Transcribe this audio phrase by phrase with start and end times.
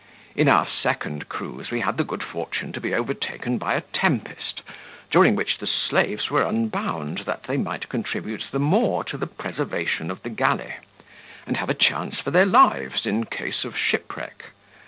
[0.35, 4.63] "In our second cruise we had the good fortune to be overtaken by a tempest,
[5.11, 10.09] during which the slaves were unbound, that they might contribute the more to the preservation
[10.09, 10.73] of the galley,
[11.45, 14.45] and have a chance for their lives, in case of shipwreck.